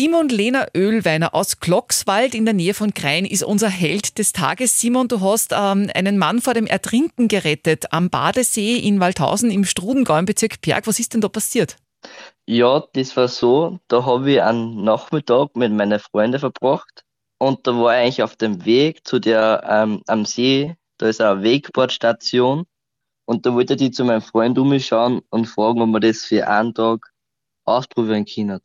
[0.00, 4.80] Simon Lehner Ölweiner aus Glockswald in der Nähe von Grein ist unser Held des Tages.
[4.80, 9.66] Simon, du hast ähm, einen Mann vor dem Ertrinken gerettet am Badesee in Waldhausen im
[9.66, 10.86] Strudengau im Bezirk Berg.
[10.86, 11.76] Was ist denn da passiert?
[12.46, 17.04] Ja, das war so, da habe ich einen Nachmittag mit meinen Freunden verbracht
[17.38, 21.20] und da war ich eigentlich auf dem Weg zu der ähm, am See, da ist
[21.20, 22.64] eine Wegbootstation
[23.26, 26.72] und da wollte ich zu meinem Freund umschauen und fragen, ob man das für einen
[26.72, 27.12] Tag
[27.66, 28.60] ausprobieren können.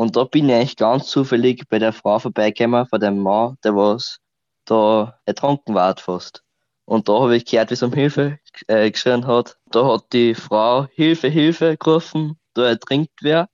[0.00, 3.76] Und da bin ich eigentlich ganz zufällig bei der Frau vorbeigekommen, von dem Mann, der
[3.76, 4.18] was
[4.64, 6.42] da ertrunken war fast.
[6.86, 9.58] Und da habe ich gehört, wie es um Hilfe äh, geschrien hat.
[9.66, 13.50] Da hat die Frau Hilfe, Hilfe gerufen, da ertrinkt wer.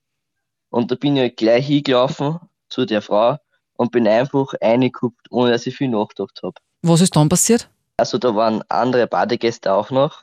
[0.70, 2.38] Und da bin ich gleich hingelaufen
[2.69, 3.38] zu der Frau
[3.72, 6.55] und bin einfach reingekuppt, ohne dass ich viel nachgedacht habe.
[6.83, 7.69] Was ist dann passiert?
[7.97, 10.22] Also da waren andere Badegäste auch noch.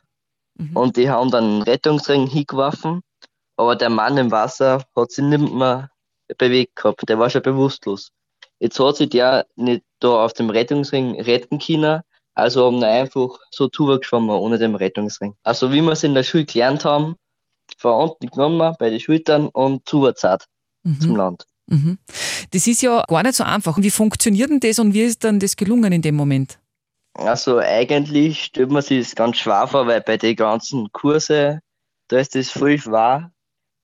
[0.55, 0.77] Mhm.
[0.77, 3.01] Und die haben dann einen Rettungsring hingeworfen.
[3.57, 5.89] Aber der Mann im Wasser hat sich nicht mehr
[6.37, 7.07] bewegt gehabt.
[7.07, 8.11] Der war schon bewusstlos.
[8.59, 12.01] Jetzt hat sich der nicht da auf dem Rettungsring retten können,
[12.35, 15.35] also haben wir einfach so drüber geschwommen ohne den Rettungsring.
[15.43, 17.15] Also wie wir es in der Schule gelernt haben,
[17.77, 20.45] von unten genommen bei den Schultern und zugezahlt
[20.83, 20.99] mhm.
[20.99, 21.45] zum Land.
[21.67, 21.97] Mhm.
[22.51, 23.77] Das ist ja gar nicht so einfach.
[23.77, 26.59] Wie funktioniert denn das und wie ist dann das gelungen in dem Moment?
[27.13, 31.59] Also eigentlich stellt man sich das ganz schwer vor, weil bei den ganzen Kurse,
[32.07, 33.31] da ist das voll schwer,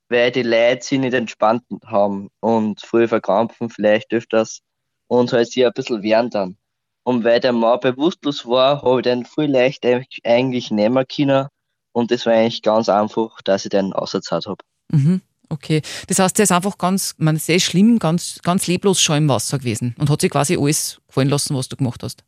[0.09, 4.61] weil die Leute sich nicht entspannt haben und früh verkrampfen vielleicht öfters
[5.07, 6.57] und halt sich ein bisschen wehren dann.
[7.03, 9.85] Und weil der Mann bewusstlos war, habe ich den viel leicht
[10.23, 11.47] eigentlich nehmen können
[11.91, 14.63] und das war eigentlich ganz einfach, dass ich den ausgezahlt habe.
[14.91, 15.21] Mhm.
[15.51, 19.29] Okay, das heißt, der ist einfach ganz, man sehr schlimm, ganz, ganz leblos schon im
[19.29, 22.23] Wasser gewesen und hat sich quasi alles gefallen lassen, was du gemacht hast.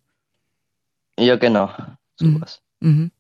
[1.20, 1.72] Ja, genau.
[2.16, 2.44] So mhm.
[2.80, 3.12] Mhm.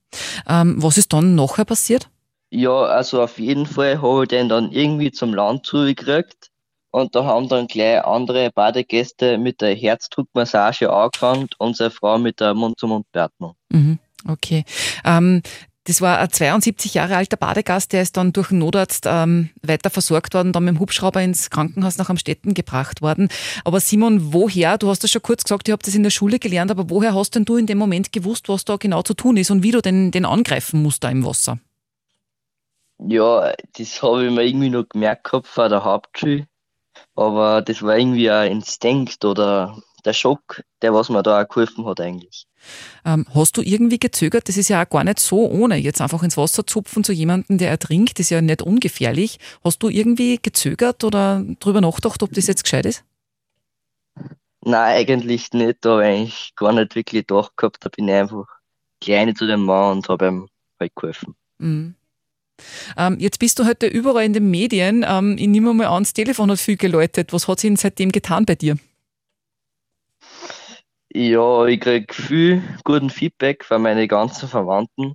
[0.47, 2.09] Ähm, was ist dann nachher passiert?
[2.51, 6.49] Ja, also auf jeden Fall habe ich den dann irgendwie zum Land zugekriegt.
[6.91, 12.41] Und da haben dann gleich andere Badegäste mit der Herzdruckmassage angefangen und seine Frau mit
[12.41, 13.55] der Mund-zu-Mund-Beatmung.
[13.69, 14.65] Mhm, okay.
[15.05, 15.41] Ähm,
[15.85, 19.89] das war ein 72 Jahre alter Badegast, der ist dann durch den Notarzt ähm, weiter
[19.89, 23.29] versorgt worden, dann mit dem Hubschrauber ins Krankenhaus nach Amstetten gebracht worden.
[23.63, 26.37] Aber Simon, woher, du hast das schon kurz gesagt, ich habe das in der Schule
[26.37, 29.37] gelernt, aber woher hast denn du in dem Moment gewusst, was da genau zu tun
[29.37, 31.57] ist und wie du den, den angreifen musst da im Wasser?
[33.07, 36.47] Ja, das habe ich mir irgendwie noch gemerkt gehabt vor der Hauptschule.
[37.15, 41.85] Aber das war irgendwie ein Instinkt oder der Schock, der was mir da auch geholfen
[41.85, 42.47] hat eigentlich.
[43.05, 44.47] Ähm, hast du irgendwie gezögert?
[44.47, 47.57] Das ist ja auch gar nicht so ohne, jetzt einfach ins Wasser zupfen zu jemandem,
[47.57, 49.39] der ertrinkt, ist ja nicht ungefährlich.
[49.63, 53.03] Hast du irgendwie gezögert oder darüber nachgedacht, ob das jetzt gescheit ist?
[54.63, 55.77] Nein, eigentlich nicht.
[55.81, 57.77] Da habe ich eigentlich gar nicht wirklich gedacht gehabt.
[57.83, 58.45] Da bin ich einfach
[58.99, 61.35] kleine zu dem Mann und habe ihm halt geholfen.
[61.57, 61.95] Mhm.
[62.97, 65.05] Ähm, jetzt bist du heute überall in den Medien.
[65.07, 67.33] Ähm, ich nehme mal an, das Telefon hat viel geläutet.
[67.33, 68.77] Was hat sich denn seitdem getan bei dir?
[71.13, 75.13] Ja, ich kriege viel guten Feedback von meinen ganzen Verwandten.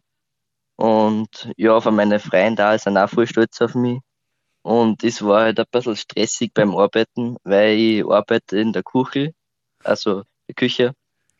[0.76, 4.00] Und ja, von meinen Freunden da sind auch voll stolz auf mich.
[4.62, 9.32] Und es war halt ein bisschen stressig beim Arbeiten, weil ich arbeite in der Küche,
[9.84, 10.92] also der Küche.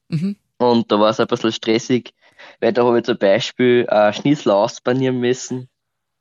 [0.09, 0.37] Mhm.
[0.59, 2.15] Und da war es ein bisschen stressig,
[2.61, 5.69] weil da habe ich zum Beispiel ein Schnitzel ausbanieren müssen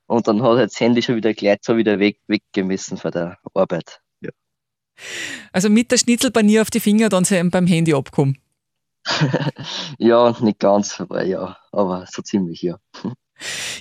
[0.08, 3.38] und dann hat er das Handy schon wieder gleich so wieder weg, weggemessen von der
[3.54, 4.02] Arbeit.
[4.22, 4.32] Ja.
[5.52, 8.38] Also mit der Schnitzelpanier auf die Finger dann beim Handy abkommen.
[9.98, 12.80] ja, nicht ganz, aber ja, aber so ziemlich, ja.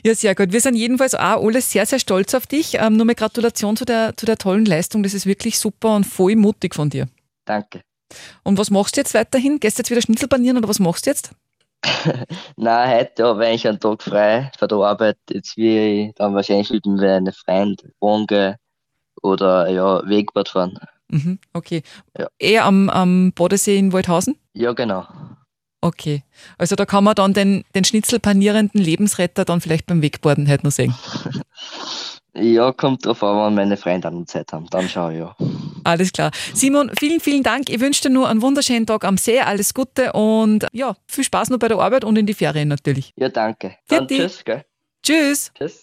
[0.05, 0.53] Ja, sehr gut.
[0.53, 2.75] Wir sind jedenfalls auch alle sehr, sehr stolz auf dich.
[2.75, 5.03] Ähm, nur mal Gratulation zu der, zu der tollen Leistung.
[5.03, 7.07] Das ist wirklich super und voll mutig von dir.
[7.45, 7.83] Danke.
[8.43, 9.61] Und was machst du jetzt weiterhin?
[9.61, 11.31] Gehst du jetzt wieder Schnitzel panieren oder was machst du jetzt?
[12.56, 15.19] Nein, heute habe ich eigentlich einen Tag frei von der Arbeit.
[15.31, 18.56] Jetzt will ich dann wahrscheinlich mit meinen Freunden wohnen
[19.22, 20.78] oder ja, Wegbad fahren.
[21.09, 21.83] Mhm, okay.
[22.19, 22.28] Ja.
[22.39, 24.37] Eher am, am Bodensee in Waldhausen?
[24.55, 25.06] Ja, genau.
[25.81, 26.22] Okay.
[26.56, 30.72] Also da kann man dann den, den schnitzelpanierenden Lebensretter dann vielleicht beim Wegborden heute noch
[30.72, 30.95] sehen.
[32.34, 34.66] ja, kommt drauf an, wann meine Freunde an Zeit haben.
[34.71, 35.37] Dann schaue ich ja.
[35.84, 36.31] Alles klar.
[36.53, 37.71] Simon, vielen, vielen Dank.
[37.71, 39.41] Ich wünsche dir nur einen wunderschönen Tag am See.
[39.41, 43.13] Alles Gute und ja, viel Spaß noch bei der Arbeit und in die Ferien natürlich.
[43.16, 43.77] Ja, danke.
[43.89, 44.65] Dann tschüss, gell?
[45.03, 45.53] Tschüss.
[45.57, 45.83] Tschüss.